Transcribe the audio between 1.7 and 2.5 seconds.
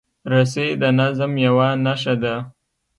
نښه ده.